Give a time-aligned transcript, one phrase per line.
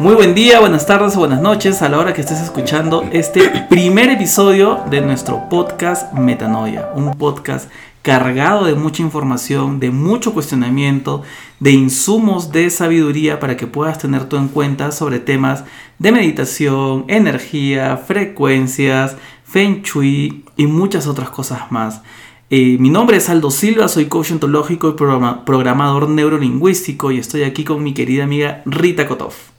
[0.00, 3.48] Muy buen día, buenas tardes o buenas noches a la hora que estés escuchando este
[3.68, 7.70] primer episodio de nuestro podcast Metanoia, un podcast
[8.02, 11.22] cargado de mucha información, de mucho cuestionamiento,
[11.60, 15.64] de insumos de sabiduría para que puedas tener tú en cuenta sobre temas
[16.00, 22.02] de meditación, energía, frecuencias, feng shui y muchas otras cosas más.
[22.50, 27.62] Eh, mi nombre es Aldo Silva, soy coach ontológico y programador neurolingüístico y estoy aquí
[27.62, 29.53] con mi querida amiga Rita Kotov.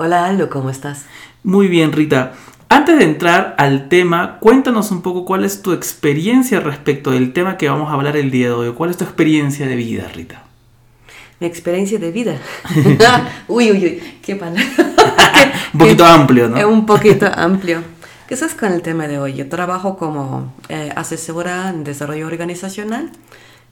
[0.00, 1.06] Hola Aldo, ¿cómo estás?
[1.42, 2.34] Muy bien, Rita.
[2.68, 7.56] Antes de entrar al tema, cuéntanos un poco cuál es tu experiencia respecto del tema
[7.56, 8.72] que vamos a hablar el día de hoy.
[8.74, 10.44] ¿Cuál es tu experiencia de vida, Rita?
[11.40, 12.36] Mi experiencia de vida.
[13.48, 14.62] uy, uy, uy, qué palabra.
[15.74, 16.68] un poquito amplio, ¿no?
[16.68, 17.82] Un poquito amplio.
[18.28, 19.34] ¿Qué es con el tema de hoy?
[19.34, 23.10] Yo trabajo como eh, asesora en desarrollo organizacional.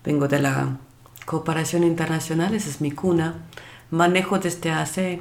[0.04, 0.78] Vengo de la
[1.24, 3.34] cooperación internacional, esa es mi cuna.
[3.92, 5.20] Manejo desde hace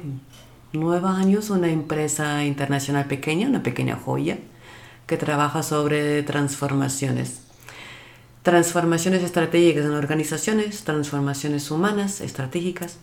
[0.72, 4.38] nueve años una empresa internacional pequeña, una pequeña joya,
[5.06, 7.40] que trabaja sobre transformaciones.
[8.42, 12.98] Transformaciones estratégicas en organizaciones, transformaciones humanas, estratégicas,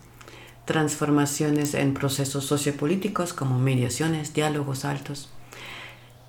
[0.64, 5.30] transformaciones en procesos sociopolíticos como mediaciones, diálogos altos.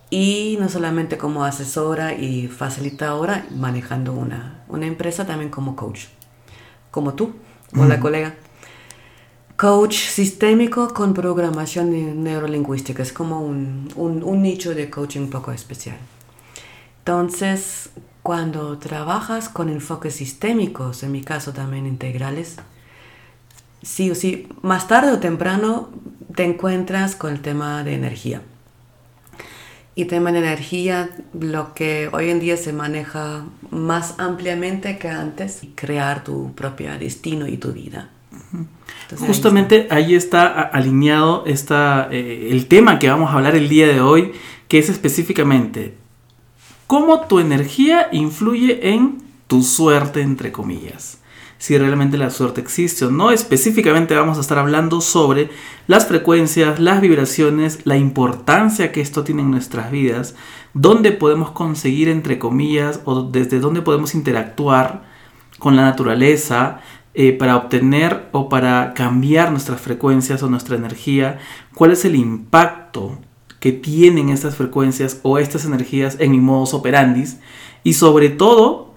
[0.09, 6.05] Y no solamente como asesora y facilitadora, manejando una, una empresa, también como coach,
[6.91, 7.33] como tú,
[7.75, 8.35] o la colega
[9.57, 13.01] coach sistémico con programación neurolingüística.
[13.01, 15.97] Es como un, un, nicho de coaching un poco especial.
[16.99, 17.89] Entonces,
[18.21, 22.57] cuando trabajas con enfoques sistémicos, en mi caso también integrales,
[23.81, 25.89] sí o sí, más tarde o temprano
[26.35, 28.41] te encuentras con el tema de energía.
[29.97, 31.09] Y tema de energía,
[31.39, 37.47] lo que hoy en día se maneja más ampliamente que antes, crear tu propio destino
[37.47, 38.09] y tu vida.
[39.19, 44.01] Justamente ahí está, alineado está, eh, el tema que vamos a hablar el día de
[44.01, 44.31] hoy,
[44.67, 45.95] que es específicamente
[46.87, 51.19] cómo tu energía influye en tu suerte, entre comillas.
[51.57, 53.31] Si realmente la suerte existe o no.
[53.31, 55.49] Específicamente vamos a estar hablando sobre
[55.87, 60.35] las frecuencias, las vibraciones, la importancia que esto tiene en nuestras vidas,
[60.73, 65.03] dónde podemos conseguir, entre comillas, o desde dónde podemos interactuar
[65.57, 66.81] con la naturaleza,
[67.15, 71.39] eh, para obtener o para cambiar nuestras frecuencias o nuestra energía,
[71.73, 73.19] cuál es el impacto
[73.59, 77.39] que tienen estas frecuencias o estas energías en mi modus operandis
[77.83, 78.93] y sobre todo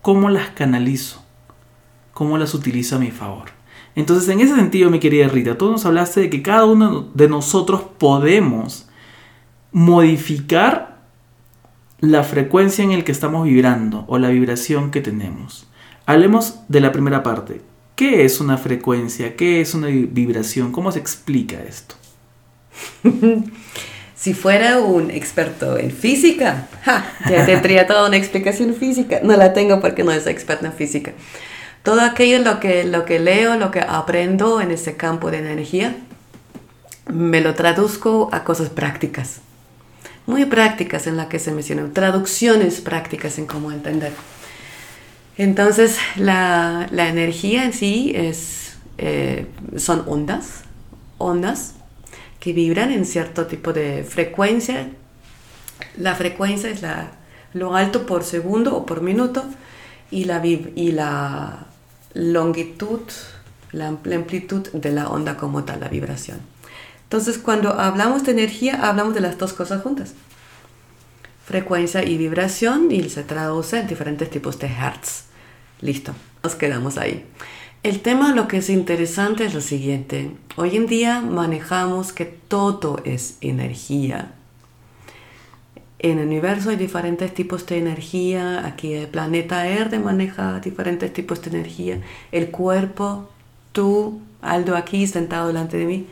[0.00, 1.22] cómo las canalizo,
[2.14, 3.50] cómo las utilizo a mi favor.
[3.94, 7.28] Entonces, en ese sentido, mi querida Rita, tú nos hablaste de que cada uno de
[7.28, 8.88] nosotros podemos
[9.72, 11.02] modificar
[12.00, 15.68] la frecuencia en la que estamos vibrando o la vibración que tenemos.
[16.08, 17.60] Hablemos de la primera parte.
[17.94, 19.36] ¿Qué es una frecuencia?
[19.36, 20.72] ¿Qué es una vibración?
[20.72, 21.96] ¿Cómo se explica esto?
[24.16, 26.66] si fuera un experto en física,
[27.28, 29.20] ya tendría toda una explicación física.
[29.22, 31.12] No la tengo porque no soy experto en física.
[31.82, 35.94] Todo aquello lo que, lo que leo, lo que aprendo en ese campo de energía,
[37.06, 39.42] me lo traduzco a cosas prácticas.
[40.24, 44.12] Muy prácticas en las que se mencionan, traducciones prácticas en cómo entender.
[45.38, 50.64] Entonces, la, energía en sí es, eh, son ondas,
[51.16, 51.74] ondas
[52.40, 54.90] que vibran en cierto tipo de frecuencia.
[55.96, 57.12] La frecuencia es la,
[57.54, 59.44] lo alto por segundo o por minuto
[60.10, 61.66] y la, y la
[62.14, 63.02] longitud,
[63.70, 66.40] la amplitud de la onda como tal, la vibración.
[67.04, 70.14] Entonces, cuando hablamos de energía, hablamos de las dos cosas juntas.
[71.46, 75.27] Frecuencia y vibración y se traduce en diferentes tipos de hertz.
[75.80, 76.12] Listo,
[76.42, 77.24] nos quedamos ahí.
[77.84, 80.32] El tema, lo que es interesante es lo siguiente.
[80.56, 84.32] Hoy en día manejamos que todo es energía.
[86.00, 88.66] En el universo hay diferentes tipos de energía.
[88.66, 92.00] Aquí el planeta Erde maneja diferentes tipos de energía.
[92.32, 93.28] El cuerpo,
[93.70, 96.06] tú, Aldo aquí sentado delante de mí,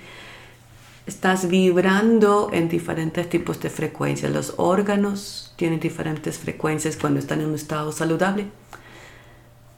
[1.07, 4.33] estás vibrando en diferentes tipos de frecuencias.
[4.33, 8.47] Los órganos tienen diferentes frecuencias cuando están en un estado saludable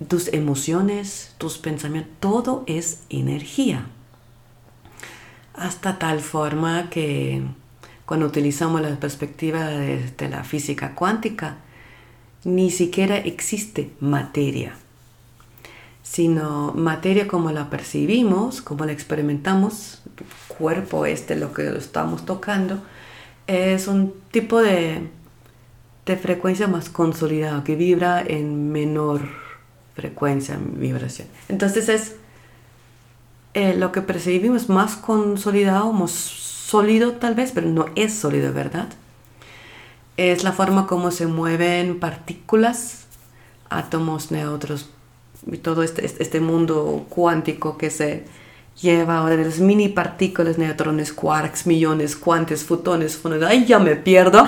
[0.07, 3.87] tus emociones, tus pensamientos, todo es energía.
[5.55, 7.43] Hasta tal forma que
[8.07, 11.57] cuando utilizamos la perspectiva de, la física cuántica,
[12.45, 14.77] ni siquiera existe materia,
[16.05, 20.03] sino materia como la percibimos, como la experimentamos,
[20.47, 22.81] cuerpo este, lo que estamos tocando,
[23.49, 25.09] es un tipo de,
[26.07, 29.48] de frecuencia más consolidado, que vibra en menor
[29.99, 31.27] frecuencia, vibración.
[31.49, 32.15] Entonces es
[33.55, 38.87] eh, lo que percibimos más consolidado, más sólido tal vez, pero no es sólido, ¿verdad?
[40.17, 43.07] Es la forma como se mueven partículas,
[43.71, 44.89] átomos, neutros,
[45.51, 48.25] y todo este, este, este mundo cuántico que se
[48.81, 54.47] lleva de las mini partículas, neutrones, quarks, millones, cuantes, fotones, fotones, ay, ya me pierdo.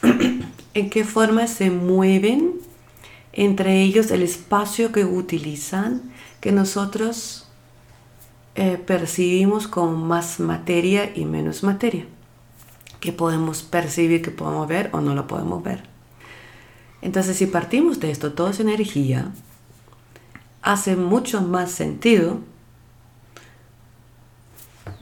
[0.74, 2.64] ¿En qué forma se mueven
[3.34, 7.46] entre ellos el espacio que utilizan, que nosotros
[8.54, 12.06] eh, percibimos como más materia y menos materia?
[13.00, 15.82] Que podemos percibir, que podemos ver o no lo podemos ver.
[17.02, 19.32] Entonces, si partimos de esto, todo es energía,
[20.62, 22.40] hace mucho más sentido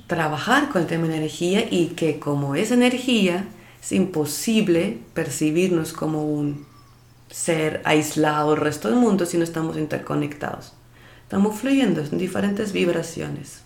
[0.07, 3.47] trabajar con el tema energía y que como es energía,
[3.81, 6.67] es imposible percibirnos como un
[7.33, 10.75] ser aislado del resto del mundo si no estamos interconectados.
[11.23, 13.63] Estamos fluyendo en diferentes vibraciones,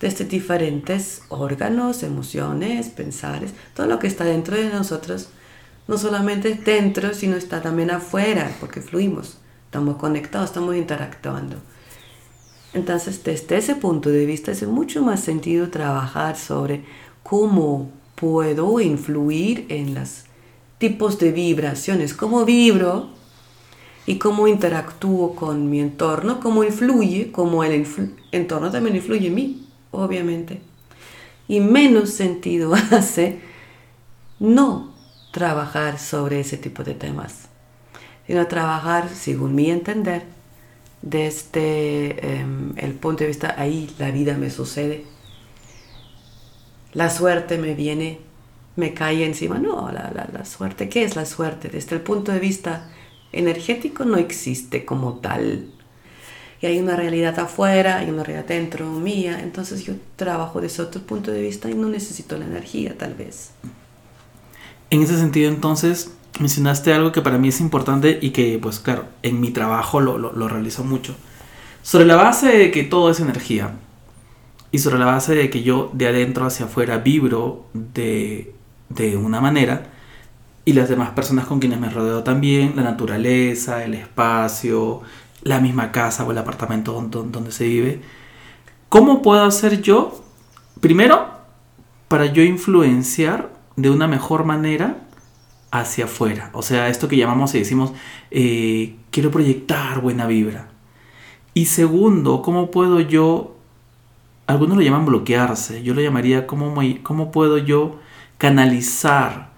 [0.00, 5.28] desde diferentes órganos, emociones, pensares, todo lo que está dentro de nosotros,
[5.86, 11.56] no solamente dentro, sino está también afuera, porque fluimos, estamos conectados, estamos interactuando.
[12.74, 16.84] Entonces, desde ese punto de vista, hace mucho más sentido trabajar sobre
[17.22, 20.24] cómo puedo influir en los
[20.78, 23.08] tipos de vibraciones, cómo vibro
[24.06, 27.86] y cómo interactúo con mi entorno, cómo influye, cómo el
[28.32, 30.60] entorno también influye en mí, obviamente.
[31.46, 33.40] Y menos sentido hace
[34.38, 34.94] no
[35.32, 37.48] trabajar sobre ese tipo de temas,
[38.26, 40.24] sino trabajar, según mi entender,
[41.02, 45.04] desde em, el punto de vista, ahí la vida me sucede,
[46.92, 48.20] la suerte me viene,
[48.78, 49.58] me cae encima.
[49.58, 51.68] No, la, la, la suerte, ¿qué es la suerte?
[51.68, 52.88] Desde el punto de vista
[53.32, 55.66] energético no existe como tal.
[56.60, 59.40] Y hay una realidad afuera, hay una realidad dentro mía.
[59.42, 63.50] Entonces yo trabajo desde otro punto de vista y no necesito la energía tal vez.
[64.90, 69.06] En ese sentido entonces mencionaste algo que para mí es importante y que pues claro,
[69.24, 71.16] en mi trabajo lo, lo, lo realizo mucho.
[71.82, 73.72] Sobre la base de que todo es energía
[74.70, 78.54] y sobre la base de que yo de adentro hacia afuera vibro de,
[78.88, 79.90] de una manera
[80.68, 85.00] y las demás personas con quienes me rodeo también, la naturaleza, el espacio,
[85.42, 88.02] la misma casa o el apartamento donde, se vive,
[88.90, 90.22] ¿cómo puedo hacer yo,
[90.80, 91.26] primero,
[92.08, 94.98] para yo influenciar de una mejor manera
[95.70, 96.50] hacia afuera?
[96.52, 97.92] O sea, esto que llamamos y decimos,
[98.30, 100.68] eh, quiero proyectar buena vibra.
[101.54, 103.56] Y segundo, ¿cómo puedo yo,
[104.46, 108.00] algunos lo llaman bloquearse, yo lo llamaría, ¿cómo, cómo puedo yo
[108.38, 109.50] canalizar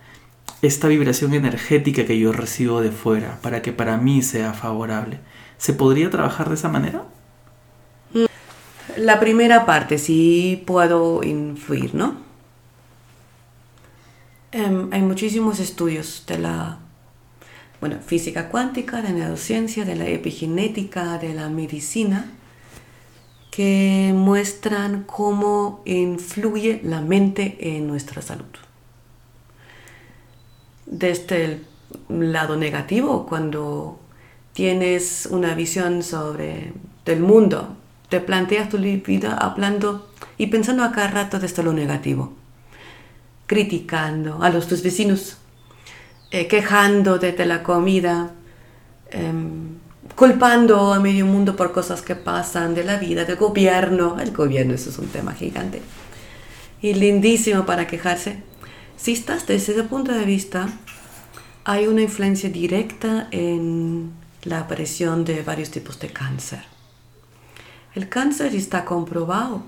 [0.62, 5.20] esta vibración energética que yo recibo de fuera para que para mí sea favorable.
[5.58, 7.04] ¿Se podría trabajar de esa manera?
[8.96, 12.16] La primera parte, sí puedo influir, ¿no?
[14.52, 16.78] Um, hay muchísimos estudios de la
[18.04, 22.32] física cuántica, de neurociencia, de la epigenética, de la medicina,
[23.50, 28.69] que muestran cómo influye la mente en nuestra salud
[30.90, 33.98] desde el lado negativo, cuando
[34.52, 36.72] tienes una visión sobre
[37.06, 37.76] el mundo,
[38.08, 42.34] te planteas tu vida hablando y pensando a cada rato desde lo negativo,
[43.46, 45.38] criticando a los tus vecinos,
[46.32, 48.32] eh, quejando de la comida,
[49.10, 49.78] em,
[50.16, 54.18] culpando a medio mundo por cosas que pasan de la vida, del gobierno.
[54.20, 55.82] El gobierno, eso es un tema gigante.
[56.82, 58.42] Y lindísimo para quejarse.
[59.00, 60.68] Si estás desde ese punto de vista,
[61.64, 66.64] hay una influencia directa en la aparición de varios tipos de cáncer.
[67.94, 69.62] El cáncer está comprobado,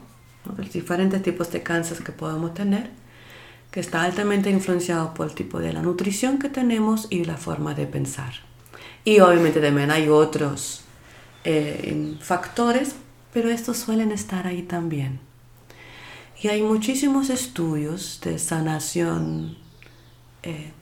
[0.58, 2.90] los diferentes tipos de cáncer que podemos tener,
[3.70, 7.72] que está altamente influenciado por el tipo de la nutrición que tenemos y la forma
[7.72, 8.34] de pensar.
[9.02, 10.82] Y obviamente también hay otros
[11.44, 12.96] eh, factores,
[13.32, 15.31] pero estos suelen estar ahí también.
[16.42, 19.56] Y hay muchísimos estudios de sanación
[20.42, 20.72] eh,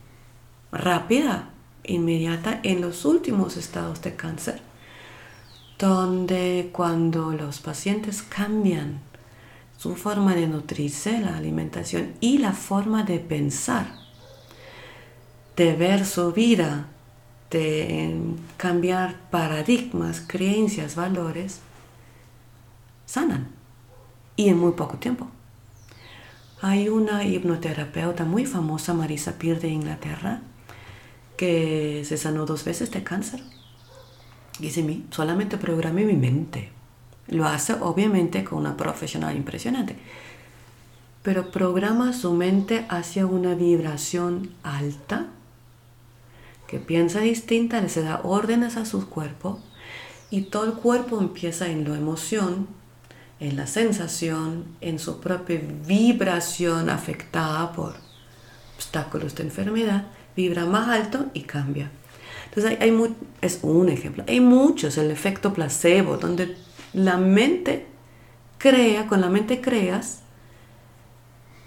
[0.71, 1.49] rápida,
[1.83, 4.59] inmediata en los últimos estados de cáncer,
[5.77, 9.01] donde cuando los pacientes cambian
[9.77, 13.85] su forma de nutrirse, la alimentación y la forma de pensar,
[15.55, 16.87] de ver su vida,
[17.51, 18.19] de
[18.57, 21.59] cambiar paradigmas, creencias, valores,
[23.05, 23.49] sanan
[24.35, 25.27] y en muy poco tiempo.
[26.63, 30.41] Hay una hipnoterapeuta muy famosa, Marisa Peer de Inglaterra,
[31.35, 33.41] que se sanó dos veces de cáncer.
[34.59, 36.69] Dice, solamente programé mi mente
[37.27, 39.95] Lo hace obviamente con una profesional impresionante.
[41.23, 45.27] Pero programa su mente hacia una vibración alta,
[46.67, 49.59] que piensa distinta, le se da órdenes a su cuerpo
[50.29, 52.67] y todo el cuerpo empieza en la emoción,
[53.41, 57.95] en la sensación, en su propia vibración afectada por
[58.75, 60.05] obstáculos de enfermedad,
[60.35, 61.89] vibra más alto y cambia.
[62.45, 64.23] Entonces hay, es un ejemplo.
[64.27, 66.55] Hay muchos, el efecto placebo, donde
[66.93, 67.87] la mente
[68.59, 70.19] crea, con la mente creas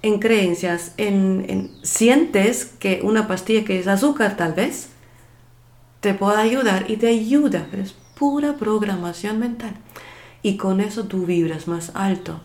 [0.02, 4.90] en creencias, en, sientes que una pastilla que es azúcar tal vez
[6.00, 9.74] te pueda ayudar y te ayuda, pero es pura programación mental.
[10.44, 12.38] Y con eso tú vibras más alto.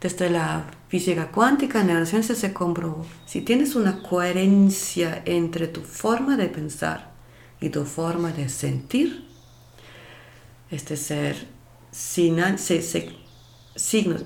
[0.00, 3.04] Desde la física cuántica, en la ciencia se comprobó.
[3.26, 7.12] Si tienes una coherencia entre tu forma de pensar
[7.60, 9.26] y tu forma de sentir,
[10.70, 11.36] este ser
[11.90, 12.62] signos,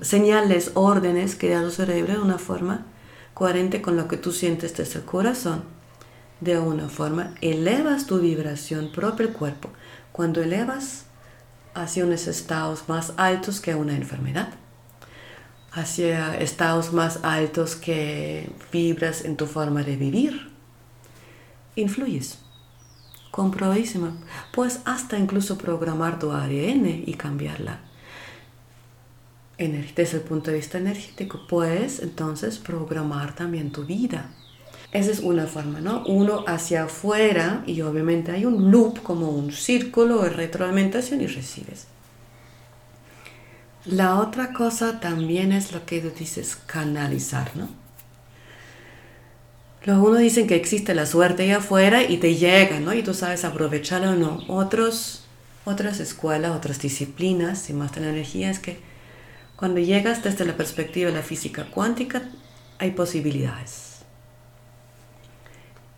[0.01, 2.85] señales, órdenes que da tu cerebro de una forma
[3.33, 5.65] coherente con lo que tú sientes desde el corazón,
[6.39, 9.69] de una forma elevas tu vibración propio el cuerpo.
[10.13, 11.08] Cuando elevas
[11.73, 14.49] hacia unos estados más altos que una enfermedad,
[15.71, 20.49] hacia estados más altos que vibras en tu forma de vivir,
[21.75, 22.39] influyes
[23.31, 24.17] comprobadísima.
[24.51, 27.79] Puedes hasta incluso programar tu ADN y cambiarla.
[29.57, 34.29] Desde el punto de vista energético, puedes entonces programar también tu vida.
[34.91, 36.03] Esa es una forma, ¿no?
[36.05, 41.85] Uno hacia afuera y obviamente hay un loop como un círculo de retroalimentación y recibes.
[43.85, 47.69] La otra cosa también es lo que tú dices canalizar, ¿no?
[49.87, 52.93] Algunos dicen que existe la suerte ahí afuera y te llega, ¿no?
[52.93, 54.43] Y tú sabes aprovecharlo o no.
[54.47, 55.23] Otros,
[55.65, 58.79] otras escuelas, otras disciplinas y más la energía es que
[59.55, 62.23] cuando llegas desde la perspectiva de la física cuántica
[62.77, 63.88] hay posibilidades.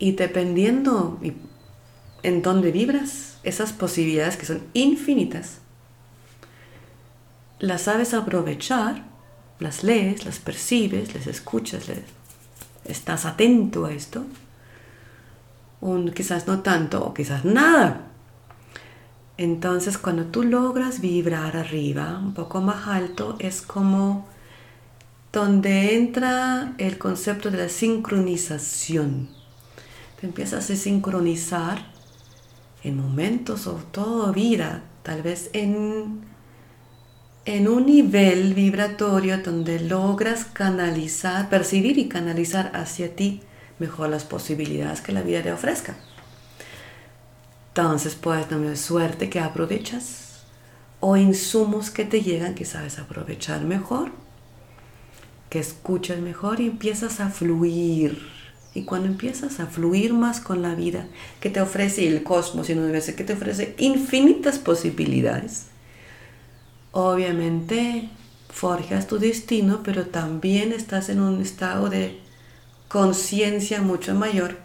[0.02, 1.20] Y dependiendo
[2.24, 5.60] en dónde vibras, esas posibilidades que son infinitas,
[7.60, 9.04] las sabes aprovechar,
[9.60, 12.00] las lees, las percibes, las escuchas, les
[12.84, 14.26] estás atento a esto,
[15.82, 18.08] un, quizás no tanto o quizás nada.
[19.38, 24.28] Entonces cuando tú logras vibrar arriba, un poco más alto, es como
[25.32, 29.41] donde entra el concepto de la sincronización.
[30.22, 31.86] Empiezas a sincronizar
[32.84, 36.32] en momentos o toda vida, tal vez en
[37.46, 43.42] en un nivel vibratorio donde logras canalizar, percibir y canalizar hacia ti
[43.80, 45.96] mejor las posibilidades que la vida te ofrezca.
[47.70, 50.44] Entonces puedes tener suerte que aprovechas
[51.00, 54.12] o insumos que te llegan que sabes aprovechar mejor,
[55.50, 58.41] que escuchas mejor y empiezas a fluir.
[58.74, 61.08] Y cuando empiezas a fluir más con la vida
[61.42, 65.68] que te ofrece el cosmos y el universo, que te ofrece infinitas posibilidades,
[66.92, 68.10] obviamente
[68.50, 72.20] forjas tu destino, pero también estás en un estado de
[72.88, 74.58] conciencia mucho mayor,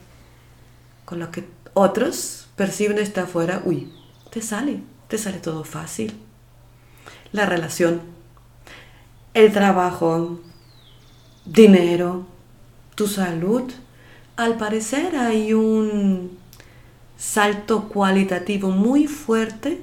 [1.05, 1.45] con lo que
[1.75, 3.93] otros perciben está afuera, uy,
[4.31, 6.15] te sale, te sale todo fácil.
[7.33, 8.01] La relación,
[9.35, 10.41] el trabajo,
[11.45, 12.27] dinero,
[12.95, 13.71] tu salud.
[14.37, 16.39] Al parecer hay un
[17.17, 19.81] salto cualitativo muy fuerte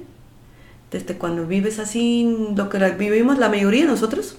[0.92, 4.36] desde cuando vives así, lo que vivimos la mayoría de nosotros,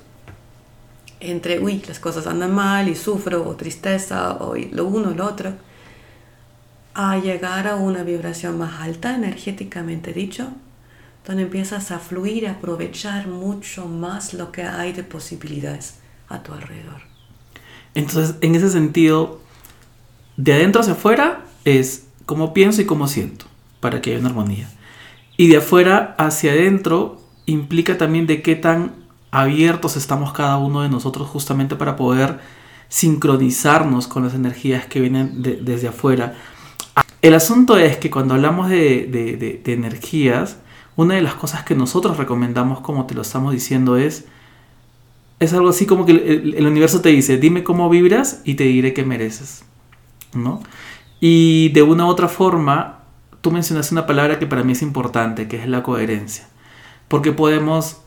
[1.20, 5.54] entre, uy, las cosas andan mal y sufro, o tristeza, o lo uno lo otro,
[6.94, 10.48] a llegar a una vibración más alta, energéticamente dicho,
[11.28, 15.96] donde empiezas a fluir y aprovechar mucho más lo que hay de posibilidades
[16.30, 17.02] a tu alrededor.
[17.96, 19.42] Entonces, en ese sentido,
[20.38, 23.46] de adentro hacia afuera es cómo pienso y cómo siento,
[23.80, 24.70] para que haya una armonía.
[25.38, 28.94] Y de afuera hacia adentro implica también de qué tan
[29.32, 32.39] abiertos estamos cada uno de nosotros justamente para poder
[32.88, 36.36] sincronizarnos con las energías que vienen desde afuera.
[37.22, 40.58] El asunto es que cuando hablamos de, energías,
[40.96, 44.25] una de las cosas que nosotros recomendamos, como te lo estamos diciendo, es,
[45.39, 48.63] es algo así como que el, el universo te dice, dime cómo vibras y te
[48.63, 49.65] diré qué mereces.
[51.20, 53.00] Y de una u otra forma,
[53.42, 56.48] tú mencionaste una palabra que para mí es importante, que es la coherencia.
[57.08, 58.01] Porque podemos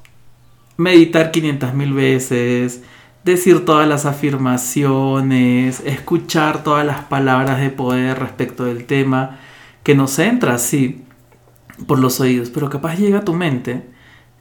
[0.77, 2.83] meditar 500 mil veces,
[3.25, 9.39] decir todas las afirmaciones, escuchar todas las palabras de poder respecto del tema,
[9.83, 11.05] que nos entra así
[11.87, 13.98] por los oídos, pero capaz llega a tu mente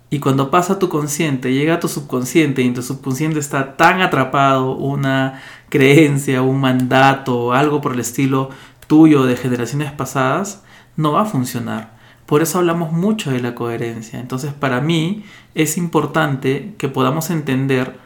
[0.10, 3.76] Y cuando pasa a tu consciente, llega a tu subconsciente y en tu subconsciente está
[3.76, 8.50] tan atrapado una creencia, un mandato, algo por el estilo
[8.88, 10.64] tuyo de generaciones pasadas,
[10.96, 11.98] no va a funcionar.
[12.26, 14.20] Por eso hablamos mucho de la coherencia.
[14.20, 18.00] Entonces para mí es importante que podamos entender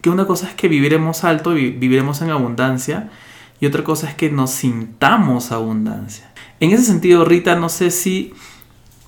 [0.00, 3.10] que una cosa es que viviremos alto y viviremos en abundancia
[3.60, 6.32] y otra cosa es que nos sintamos abundancia.
[6.60, 8.32] En ese sentido, Rita, no sé si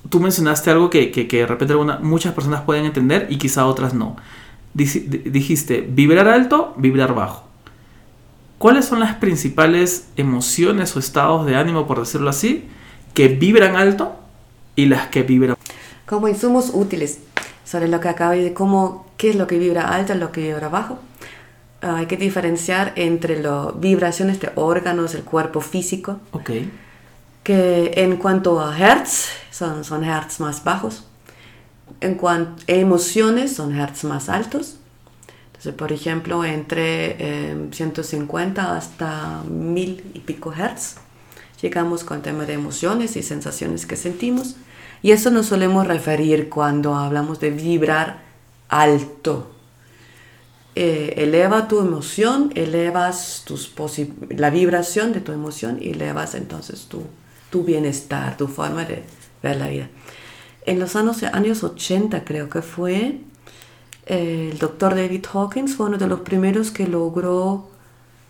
[0.09, 4.15] tú mencionaste algo que, de repente muchas personas pueden entender y quizá otras no.
[4.73, 7.43] Dijiste, vibrar alto, vibrar bajo.
[8.57, 12.65] ¿Cuáles son las principales emociones o estados de ánimo, por decirlo así,
[13.13, 14.15] que vibran alto
[14.75, 15.57] y las que vibran?
[16.05, 17.19] Como insumos útiles
[17.65, 20.41] sobre lo que acabo de cómo, qué es lo que vibra alto y lo que
[20.41, 20.99] vibra bajo.
[21.81, 26.19] Ah, hay que diferenciar entre las vibraciones de órganos del cuerpo físico.
[26.31, 26.71] Okay
[27.43, 31.03] que en cuanto a hertz, son, son hertz más bajos.
[32.01, 34.77] En cuanto a emociones, son hertz más altos.
[35.47, 40.95] Entonces, por ejemplo, entre 150 em, hasta 1000 y pico hertz,
[41.61, 44.55] llegamos con tema de emociones y sensaciones que sentimos.
[45.01, 48.21] Y eso nos solemos referir cuando hablamos de vibrar
[48.69, 49.51] alto.
[50.75, 53.71] Eh, eleva tu emoción, elevas tus
[54.29, 57.03] la vibración de tu emoción y elevas entonces tu,
[57.51, 59.03] tu bienestar, tu forma de
[59.43, 59.89] ver la vida.
[60.65, 63.19] En los años, años 80 creo que fue,
[64.05, 67.69] eh, el doctor David Hawkins fue uno de los primeros que logró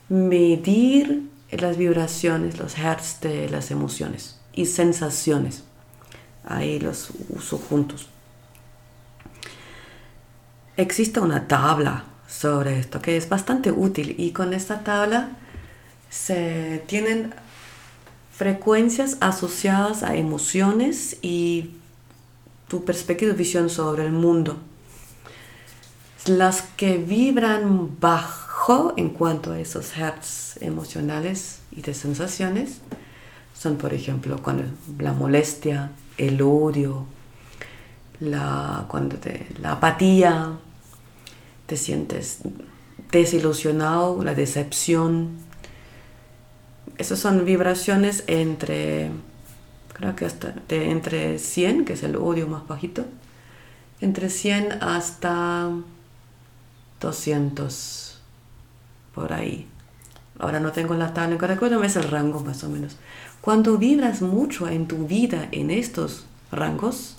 [0.10, 5.63] medir las vibraciones, los hertz de las emociones y sensaciones.
[6.46, 8.10] Ahí los uso juntos.
[10.75, 15.38] Existe una tabla sobre esto que es bastante útil y con esta tabla
[16.10, 17.34] se tienen
[18.33, 21.69] frecuencias asociadas a emociones y
[22.67, 24.58] tu perspectiva visión sobre el mundo.
[26.25, 32.79] Las que vibran bajo en cuanto a esos hertz emocionales y de sensaciones
[33.53, 34.63] son, por ejemplo, cuando
[34.97, 37.05] la molestia, el odio,
[38.19, 39.17] la, cuando
[39.62, 40.53] la apatía,
[41.67, 42.39] te sientes
[43.12, 45.38] desilusionado, la decepción,
[46.97, 49.12] esas son vibraciones entre,
[49.93, 53.06] creo que hasta de entre 100, que es el odio más bajito,
[54.01, 55.69] entre 100 hasta
[56.99, 58.19] 200,
[59.13, 59.67] por ahí.
[60.39, 62.97] Ahora no tengo la tabla, recuerdo es el rango más o menos.
[63.41, 67.17] Cuando vibras mucho en tu vida en estos rangos,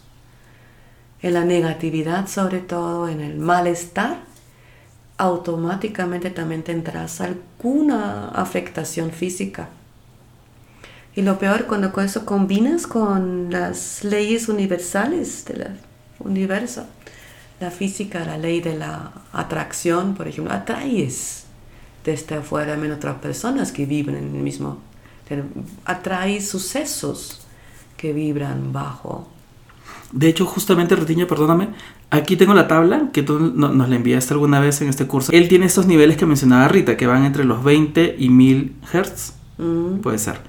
[1.22, 4.18] en la negatividad sobre todo, en el malestar,
[5.16, 9.68] automáticamente también tendrás alguna afectación física.
[11.14, 15.79] Y lo peor, cuando eso combinas con las leyes universales del
[16.18, 16.87] universo,
[17.61, 21.44] la física, la ley de la atracción, por ejemplo, atraes
[22.05, 24.79] desde afuera a otras personas que viven en el mismo,
[25.85, 27.46] atraes sucesos
[27.96, 29.29] que vibran bajo
[30.14, 31.70] de hecho, justamente, Retiña, perdóname,
[32.14, 35.33] aquí tengo la tabla que tú nos la enviaste alguna vez en este curso.
[35.33, 39.35] Él tiene estos niveles que mencionaba Rita, que van entre los 20 y 1000 Hz.
[39.59, 39.96] Mm.
[39.98, 40.40] Puede ser.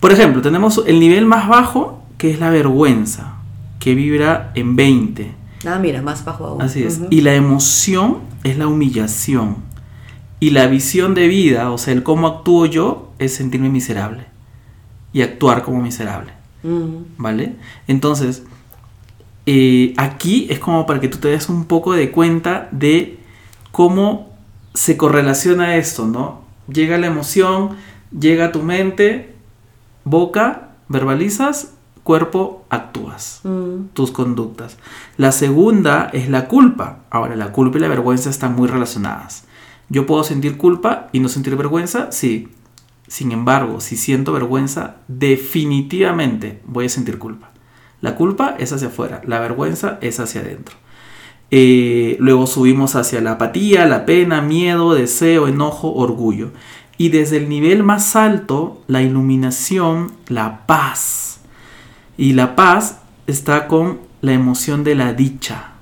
[0.00, 3.36] Por ejemplo, tenemos el nivel más bajo, que es la vergüenza,
[3.78, 5.34] que vibra en 20.
[5.66, 6.62] Ah, mira, más bajo aún.
[6.62, 7.00] Así es.
[7.10, 9.56] Y la emoción es la humillación.
[10.40, 14.26] Y la visión de vida, o sea, el cómo actúo yo, es sentirme miserable.
[15.12, 16.32] Y actuar como miserable.
[16.62, 17.18] Mm.
[17.18, 17.54] ¿Vale?
[17.86, 18.42] Entonces,
[19.46, 23.18] eh, aquí es como para que tú te des un poco de cuenta de
[23.72, 24.30] cómo
[24.74, 26.42] se correlaciona esto, ¿no?
[26.68, 27.76] Llega la emoción,
[28.16, 29.34] llega a tu mente,
[30.04, 33.88] boca, verbalizas, cuerpo, actúas, mm.
[33.92, 34.76] tus conductas.
[35.16, 37.00] La segunda es la culpa.
[37.10, 39.44] Ahora, la culpa y la vergüenza están muy relacionadas.
[39.88, 42.48] Yo puedo sentir culpa y no sentir vergüenza, sí.
[43.08, 47.51] Sin embargo, si siento vergüenza, definitivamente voy a sentir culpa.
[48.02, 50.76] La culpa es hacia afuera, la vergüenza es hacia adentro.
[51.52, 56.50] Eh, luego subimos hacia la apatía, la pena, miedo, deseo, enojo, orgullo.
[56.98, 61.40] Y desde el nivel más alto, la iluminación, la paz.
[62.16, 65.72] Y la paz está con la emoción de la dicha,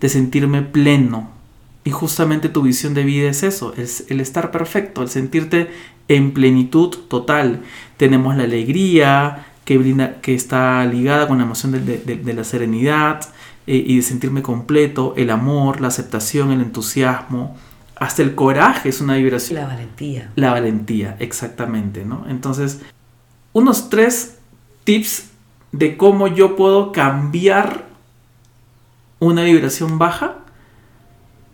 [0.00, 1.30] de sentirme pleno.
[1.84, 5.70] Y justamente tu visión de vida es eso, es el estar perfecto, el sentirte
[6.08, 7.62] en plenitud total.
[7.96, 13.28] Tenemos la alegría, que, que está ligada con la emoción de, la serenidad
[13.66, 17.56] eh, y de sentirme completo, el amor, la aceptación, el entusiasmo,
[17.96, 19.60] hasta el coraje es una vibración.
[19.60, 20.30] La valentía.
[20.36, 22.24] La valentía, exactamente, ¿no?
[22.28, 22.80] Entonces,
[23.52, 24.38] unos tres
[24.84, 25.30] tips
[25.72, 27.86] de cómo yo puedo cambiar
[29.18, 30.36] una vibración baja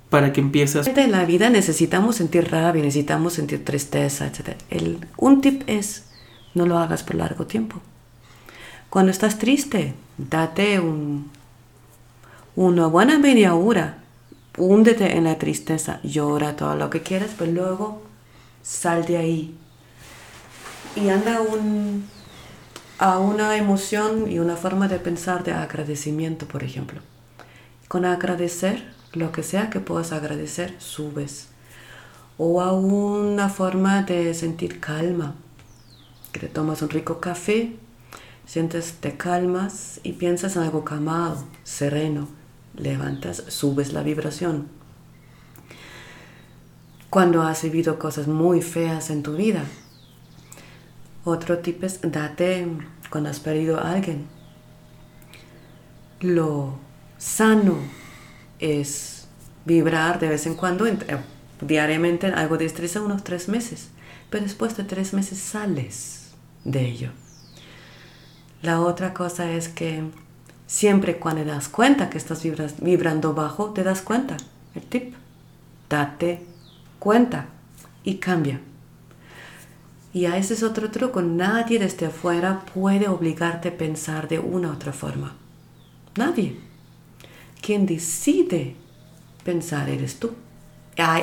[0.09, 0.87] para que empieces.
[0.89, 4.57] En la vida necesitamos sentir rabia, necesitamos sentir tristeza, etc.
[4.69, 6.07] El, un tip es,
[6.55, 7.81] no lo hagas por largo tiempo.
[8.91, 11.31] Cuando estás triste, date un,
[12.57, 13.99] una buena media hora,
[14.59, 18.03] húndete en la tristeza, llora todo lo que quieras, pero luego
[18.63, 19.55] sal de ahí
[20.97, 22.05] y anda un,
[22.99, 27.01] a una emoción y una forma de pensar de agradecimiento, por ejemplo.
[27.89, 31.49] Con agradecer, lo que sea que puedas agradecer, subes.
[32.39, 35.35] O a una forma de sentir calma,
[36.33, 37.77] que te tomas un rico café,
[38.51, 42.27] sientes, te calmas y piensas en algo calmado, sereno,
[42.75, 44.67] levantas, subes la vibración.
[47.11, 49.63] Cuando has vivido cosas muy feas en tu vida,
[51.23, 52.67] otro tip es date
[53.09, 54.27] cuando has perdido a alguien.
[56.19, 56.77] Lo
[57.19, 57.77] sano
[58.59, 59.29] es
[59.65, 60.97] vibrar de vez en cuando, eh,
[61.61, 63.91] diariamente algo de estrés unos tres meses,
[64.29, 66.33] pero después de tres meses sales
[66.65, 67.11] de ello.
[68.63, 70.03] La otra cosa es que
[70.67, 72.43] siempre cuando das cuenta que estás
[72.81, 74.37] vibrando bajo, te das cuenta.
[74.75, 75.15] El tip,
[75.89, 76.45] date
[76.99, 77.47] cuenta
[78.05, 78.61] y cambia.
[80.13, 81.23] Y a ese es otro truco.
[81.23, 85.35] Nadie desde afuera puede obligarte a pensar de una u otra forma.
[86.17, 86.57] Nadie.
[87.63, 88.77] Quien decide
[89.43, 90.33] pensar eres tú.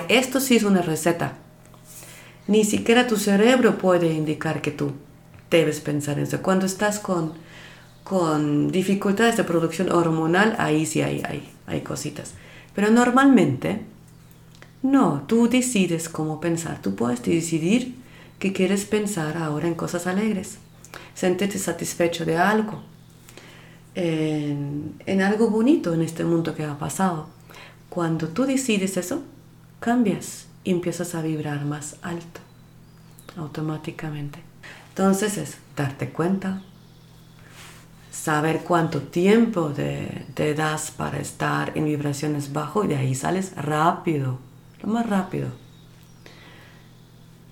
[0.07, 1.33] esto sí es una receta.
[2.47, 4.93] Ni siquiera tu cerebro puede indicar que tú
[5.49, 6.41] debes pensar en eso.
[6.41, 7.33] Cuando estás con,
[8.03, 12.33] con dificultades de producción hormonal, ahí sí hay, hay, hay cositas.
[12.75, 13.81] Pero normalmente,
[14.83, 16.81] no, tú decides cómo pensar.
[16.81, 17.95] Tú puedes decidir
[18.39, 20.57] que quieres pensar ahora en cosas alegres,
[21.15, 22.83] sentirte satisfecho de algo,
[23.95, 27.27] en, en, algo bonito en este mundo que ha pasado.
[27.89, 29.23] Cuando tú decides eso,
[29.79, 32.41] cambias y empiezas a vibrar más alto,
[33.37, 34.46] automáticamente.
[34.97, 36.63] Entonces es darte cuenta,
[38.11, 44.39] saber cuánto tiempo te, das para estar en vibraciones bajo y de ahí sales rápido,
[44.81, 45.49] lo más rápido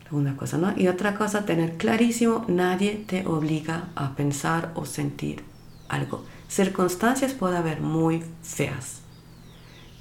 [0.09, 0.73] una cosa, ¿no?
[0.75, 5.43] Y otra cosa, tener clarísimo, nadie te obliga a pensar o sentir
[5.87, 6.25] algo.
[6.47, 9.01] Circunstancias puede haber muy feas,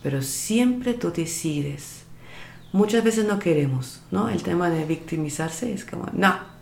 [0.02, 2.04] pero siempre tú decides.
[2.72, 4.30] Muchas veces no queremos, ¿no?
[4.30, 6.53] El tema de victimizarse es como, no,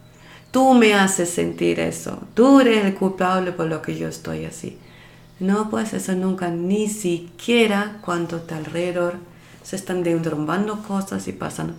[0.53, 4.79] tú me haces sentir eso, tú eres el culpable por lo que yo estoy así.
[5.41, 9.17] No puedes eso nunca, ni siquiera cuando te alrededor
[9.65, 11.75] se están derrumbando cosas y pasan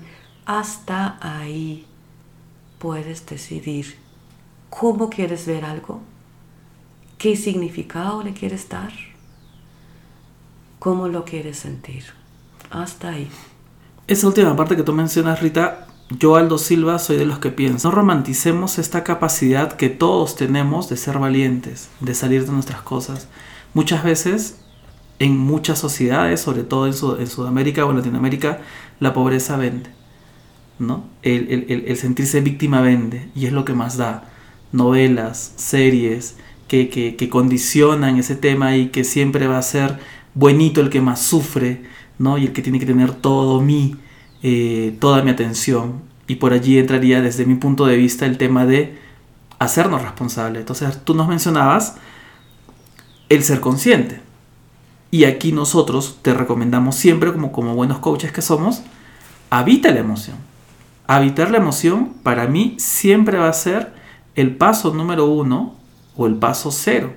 [0.45, 1.85] hasta ahí
[2.79, 3.95] puedes decidir
[4.69, 6.01] cómo quieres ver algo,
[7.17, 8.91] qué significado le quieres dar,
[10.79, 12.03] cómo lo quieres sentir.
[12.69, 13.29] Hasta ahí.
[14.07, 15.87] Esa última parte que tú mencionas, Rita,
[16.19, 17.89] yo, Aldo Silva, soy de los que pienso.
[17.89, 23.27] No romanticemos esta capacidad que todos tenemos de ser valientes, de salir de nuestras cosas.
[23.73, 24.59] Muchas veces,
[25.19, 28.61] en muchas sociedades, sobre todo en, Sudamérica o en Latinoamérica,
[28.99, 29.89] la pobreza vende
[30.79, 31.05] ¿no?
[31.21, 34.29] El, sentirse víctima vende y es lo que más da.
[34.71, 39.99] Novelas, series que, condicionan ese tema y que siempre va a ser
[40.33, 41.83] buenito el que más sufre,
[42.17, 42.37] ¿no?
[42.37, 43.95] Y el que tiene que tener todo mi,
[44.43, 46.01] eh, toda mi atención.
[46.27, 48.97] Y por allí entraría desde mi punto de vista el tema de
[49.57, 50.59] hacernos responsables.
[50.59, 51.95] Entonces tú nos mencionabas
[53.29, 54.21] el ser consciente.
[55.09, 58.83] Y aquí nosotros te recomendamos siempre, como, como buenos coaches que somos,
[59.49, 60.37] habita la emoción
[61.07, 63.93] habitar la emoción para mí siempre va a ser
[64.35, 65.75] el paso número uno
[66.15, 67.13] o el paso cero.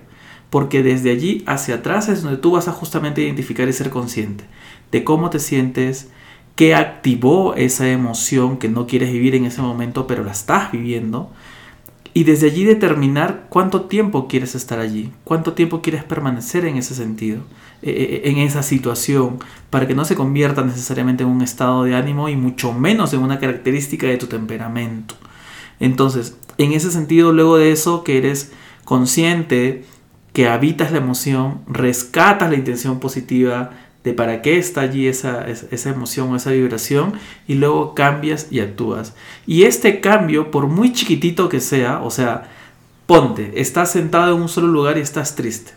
[0.50, 4.44] Porque desde allí hacia atrás es donde tú vas a justamente identificar y ser consciente
[4.92, 6.08] de cómo te sientes,
[6.56, 11.30] qué activó esa emoción que no quieres vivir en ese momento, pero la estás viviendo.
[12.12, 16.94] Y desde allí determinar cuánto tiempo quieres estar allí, cuánto tiempo quieres permanecer en ese
[16.94, 17.42] sentido.
[17.82, 19.38] Eh, eh, en esa situación
[19.68, 23.20] para que no se convierta necesariamente en un estado de ánimo y mucho menos en
[23.20, 25.14] una característica de tu temperamento.
[25.78, 28.50] Entonces, en ese sentido, luego de eso, que eres
[28.86, 29.84] consciente,
[30.32, 33.72] que habitas la emoción, rescatas la intención positiva
[34.06, 37.12] de para qué está allí esa, esa emoción esa vibración
[37.46, 39.14] y luego cambias y actúas.
[39.46, 42.48] Y este cambio, por muy chiquitito que sea, o sea,
[43.04, 45.72] ponte, estás sentado en un solo lugar y estás triste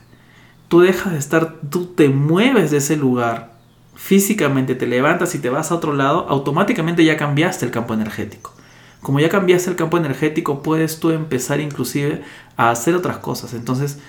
[0.69, 3.57] tú dejas de estar, tú te mueves de ese lugar
[3.95, 8.53] físicamente, te levantas y te vas a otro lado, automáticamente ya cambiaste el campo energético.
[9.01, 12.21] Como ya cambiaste el campo energético, puedes tú empezar inclusive
[12.55, 13.53] a hacer otras cosas.
[13.53, 13.99] Entonces,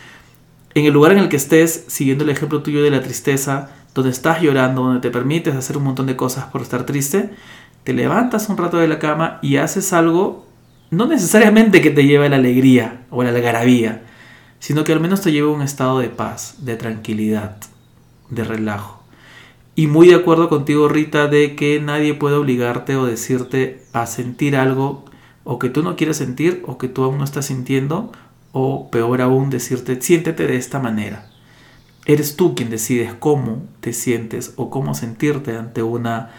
[0.74, 4.10] en el lugar en el que estés, siguiendo el ejemplo tuyo de la tristeza, donde
[4.10, 7.30] estás llorando, donde te permites hacer un montón de cosas por estar triste,
[7.84, 10.46] te levantas un rato de la cama y haces algo,
[10.90, 14.02] no necesariamente que te lleve a la alegría o a la algarabía,
[14.58, 17.56] sino que al menos te lleve a un estado de paz, de tranquilidad,
[18.28, 19.02] de relajo.
[19.74, 24.56] Y muy de acuerdo contigo, Rita, de que nadie puede obligarte o decirte a sentir
[24.56, 25.04] algo
[25.42, 28.12] o que tú no quieres sentir o que tú aún no estás sintiendo
[28.52, 31.30] o peor aún decirte siéntete de esta manera.
[32.06, 36.30] Eres tú quien decides cómo te sientes o cómo sentirte ante una,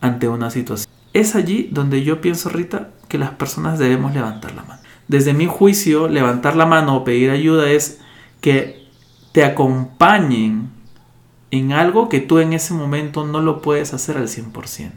[0.00, 0.90] ante una situación.
[1.12, 4.80] Es allí donde yo pienso, Rita, que las personas debemos levantar la mano.
[5.08, 8.00] Desde mi juicio, levantar la mano o pedir ayuda es
[8.40, 8.86] que
[9.32, 10.70] te acompañen
[11.50, 14.92] en algo que tú en ese momento no lo puedes hacer al 100%.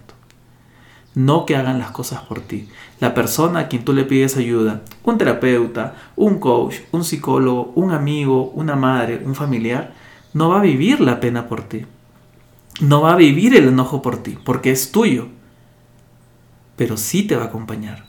[1.13, 2.69] No que hagan las cosas por ti.
[2.99, 7.91] La persona a quien tú le pides ayuda, un terapeuta, un coach, un psicólogo, un
[7.91, 9.93] amigo, una madre, un familiar,
[10.33, 11.85] no va a vivir la pena por ti.
[12.79, 15.27] No va a vivir el enojo por ti, porque es tuyo.
[16.77, 18.05] Pero sí te va a acompañar.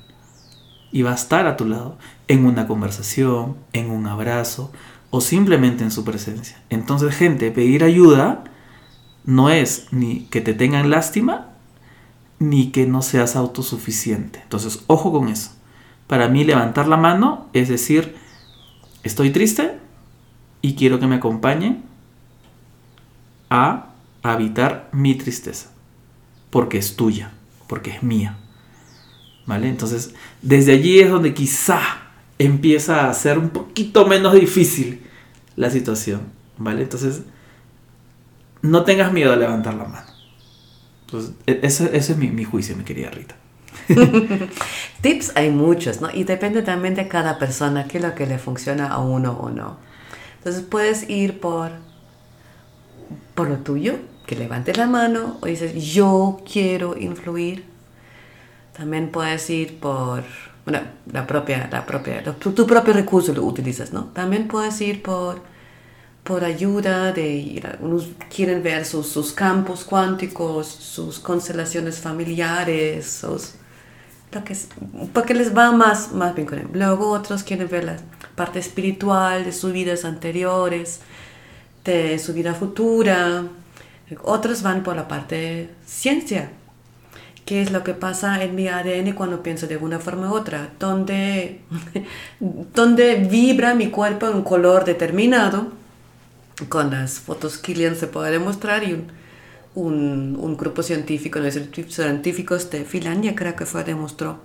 [0.93, 4.71] Y va a estar a tu lado en una conversación, en un abrazo
[5.11, 6.63] o simplemente en su presencia.
[6.71, 8.45] Entonces, gente, pedir ayuda
[9.25, 11.52] no es ni que te tengan lástima,
[12.43, 14.41] ni que no seas autosuficiente.
[14.43, 15.53] Entonces, ojo con eso.
[16.09, 18.17] Para mí levantar la mano es decir,
[19.05, 19.79] estoy triste
[20.61, 21.83] y quiero que me acompañe
[23.49, 23.91] a
[24.23, 25.71] habitar mi tristeza,
[26.51, 27.31] porque es tuya,
[27.69, 28.39] porque es mía.
[29.47, 29.69] ¿Vale?
[29.69, 31.81] Entonces, desde allí es donde quizá
[32.39, 35.03] empieza a ser un poquito menos difícil
[35.55, 36.23] la situación,
[36.59, 36.83] ¿vale?
[36.83, 37.23] Entonces,
[38.63, 40.12] no tengas miedo a levantar la mano.
[41.47, 43.37] E-, ese, es mi, juicio, mi querida Rita.
[45.01, 46.11] Tips hay muchos, ¿no?
[46.13, 49.51] Y depende también de cada persona, qué es lo que le funciona a uno o
[49.51, 49.79] no.
[50.39, 51.71] Entonces, puedes ir por
[53.35, 53.97] por lo tuyo,
[54.27, 57.65] que levantes la mano o dices, yo quiero influir.
[58.77, 60.23] También puedes ir por,
[60.65, 64.05] bueno, la propia, la propia, tu, propio recurso lo utilizas, ¿no?
[64.07, 65.43] También puedes ir por,
[66.25, 73.55] por ayuda de ir, algunos quieren ver sus, sus campos cuánticos, sus constelaciones familiares, sus,
[74.33, 74.57] lo que
[75.13, 76.69] porque les va más, más bien con él.
[76.73, 77.97] Luego otros quieren ver la
[78.37, 81.01] parte espiritual de sus vidas anteriores
[81.85, 83.45] de su vida futura.
[84.23, 86.51] Otros van por la parte ciencia.
[87.45, 90.71] ¿Qué es lo que pasa en mi ADN cuando pienso de una forma u otra?
[90.79, 91.61] ¿Dónde,
[92.41, 95.82] donde vibra mi cuerpo en un color determinado?
[96.69, 98.93] Con las fotos Killian se puede demostrar y
[99.75, 104.39] un, un, grupo científico, los científicos de Finlandia creo que fue demostró,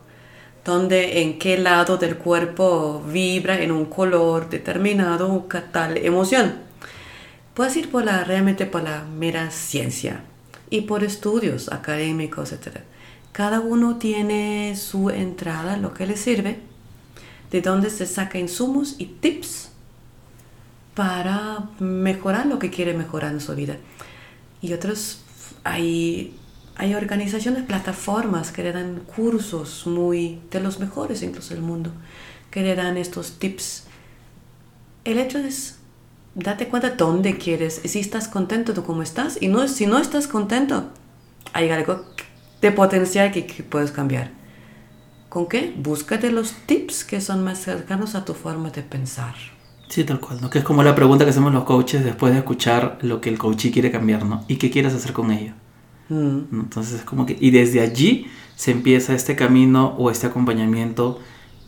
[0.63, 6.55] donde en qué lado del cuerpo vibra en un color determinado tal emoción.
[7.53, 10.21] Puedes ir por la, realmente por la mera ciencia
[10.69, 12.79] y por estudios académicos, etc.
[13.31, 16.59] Cada uno tiene su entrada, lo que le sirve,
[17.51, 19.71] de donde se saca insumos y tips
[20.97, 23.77] para mejorar lo que quiere mejorar en su vida.
[24.63, 25.21] Y otros,
[25.63, 26.35] hay,
[26.75, 31.91] hay organizaciones, plataformas que le dan cursos muy de los mejores incluso del mundo,
[32.49, 33.83] que le dan estos tips.
[35.05, 35.77] El hecho es
[36.33, 40.27] date cuenta dónde quieres, si estás contento de cómo estás y no, si no estás
[40.27, 40.89] contento,
[41.53, 42.05] hay algo
[42.59, 44.31] de potencial que, puedes cambiar.
[45.29, 45.75] ¿Con qué?
[45.77, 49.35] Búscate los tips que son más cercanos a tu forma de pensar.
[49.89, 50.49] Sí, tal cual, ¿no?
[50.49, 53.37] Que es como la pregunta que hacemos los coaches después de escuchar lo que el
[53.37, 54.43] coachee quiere cambiar, ¿no?
[54.47, 55.53] ¿Y qué quieres hacer con ello?
[56.09, 56.39] Mm.
[56.51, 57.37] Entonces es como que...
[57.39, 61.19] Y desde allí se empieza este camino o este acompañamiento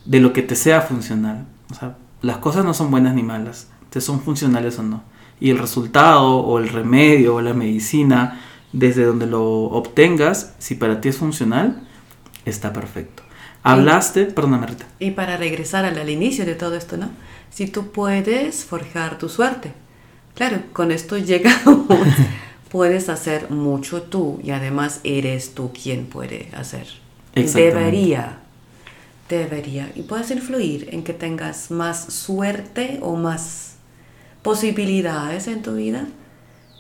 [0.06, 1.46] de lo que te sea funcional.
[1.72, 5.04] O sea, las cosas no son buenas ni malas te son funcionales o no.
[5.40, 8.42] Y el resultado o el remedio o la medicina,
[8.74, 11.82] desde donde lo obtengas, si para ti es funcional,
[12.46, 13.24] está perfecto.
[13.64, 14.86] Hablaste, perdóname Rita.
[15.00, 17.10] Y para regresar al, al, inicio de todo esto, ¿no?
[17.52, 19.74] Si tú puedes forjar tu suerte.
[20.36, 21.88] Claro, con esto llegamos.
[22.70, 26.88] puedes hacer mucho tú y además eres tú quien puede hacer.
[27.34, 28.40] Debería
[29.30, 33.76] debería y puedes influir en que tengas más suerte o más
[34.42, 36.08] posibilidades en tu vida?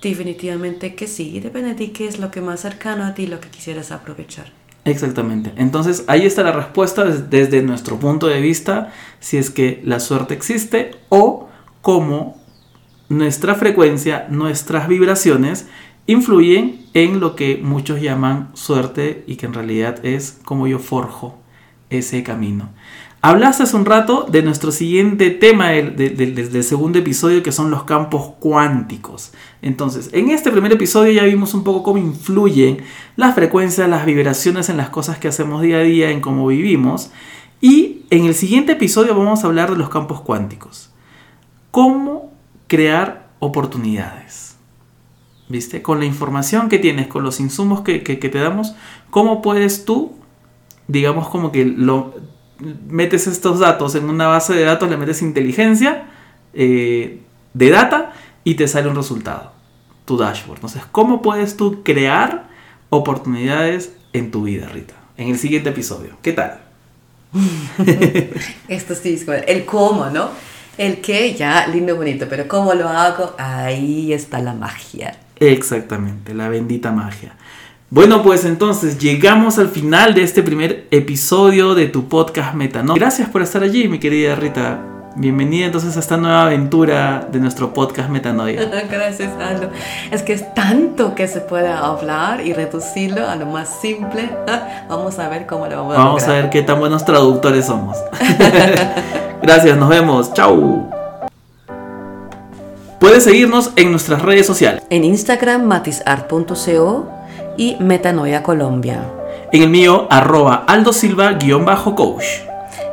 [0.01, 3.39] Definitivamente que sí, depende de ti qué es lo que más cercano a ti, lo
[3.39, 4.51] que quisieras aprovechar.
[4.85, 5.53] Exactamente.
[5.57, 10.33] Entonces ahí está la respuesta desde nuestro punto de vista, si es que la suerte
[10.33, 11.49] existe o
[11.81, 12.41] cómo
[13.09, 15.67] nuestra frecuencia, nuestras vibraciones
[16.05, 21.37] influyen en lo que muchos llaman suerte y que en realidad es como yo forjo
[21.89, 22.69] ese camino.
[23.21, 27.83] Hablaste hace un rato de nuestro siguiente tema del, del, segundo episodio, que son los
[27.83, 29.33] campos cuánticos.
[29.61, 32.77] Entonces, en este primer episodio ya vimos un poco cómo influyen
[33.17, 37.11] las frecuencias, las vibraciones en las cosas que hacemos día a día, en cómo vivimos.
[37.59, 40.89] Y en el siguiente episodio vamos a hablar de los campos cuánticos.
[41.71, 42.31] Cómo
[42.67, 44.55] crear oportunidades.
[45.49, 45.81] ¿Viste?
[45.81, 48.75] Con la información que tienes, con los insumos que, que, que te damos,
[49.09, 50.13] ¿cómo puedes tú,
[50.87, 56.05] digamos como que lo metes estos datos en una base de datos, le metes inteligencia
[56.53, 57.21] eh,
[57.53, 59.53] de data y te sale un resultado,
[60.05, 60.57] tu dashboard.
[60.57, 62.47] Entonces, ¿cómo puedes tú crear
[62.89, 64.95] oportunidades en tu vida, Rita?
[65.17, 66.17] En el siguiente episodio.
[66.21, 66.61] ¿Qué tal?
[68.67, 70.29] Esto sí, el cómo, ¿no?
[70.77, 75.17] El qué, ya, lindo, bonito, pero cómo lo hago, ahí está la magia.
[75.39, 77.35] Exactamente, la bendita magia.
[77.91, 82.99] Bueno, pues entonces llegamos al final de este primer episodio de tu podcast Metanoia.
[82.99, 84.77] Gracias por estar allí, mi querida Rita.
[85.15, 88.69] Bienvenida entonces a esta nueva aventura de nuestro podcast Metanoia.
[88.91, 89.71] Gracias, Aldo.
[90.11, 94.29] Es que es tanto que se puede hablar y reducirlo a lo más simple.
[94.87, 97.97] Vamos a ver cómo lo vamos a Vamos a ver qué tan buenos traductores somos.
[99.41, 100.31] Gracias, nos vemos.
[100.35, 100.91] Chau.
[102.99, 104.83] Puedes seguirnos en nuestras redes sociales.
[104.91, 107.18] En Instagram, matisart.co
[107.59, 109.03] y Metanoia Colombia.
[109.51, 112.23] En el mío, arroba Aldo Silva-coach.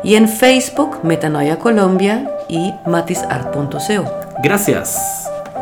[0.02, 4.05] Y en Facebook, Metanoia Colombia y matisart.co.
[4.42, 5.26] Gracias.